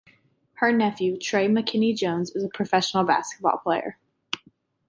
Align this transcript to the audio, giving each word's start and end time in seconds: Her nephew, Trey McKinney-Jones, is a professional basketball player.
Her 0.53 0.71
nephew, 0.71 1.15
Trey 1.15 1.47
McKinney-Jones, 1.47 2.31
is 2.35 2.43
a 2.43 2.49
professional 2.49 3.03
basketball 3.03 3.59
player. 3.59 3.99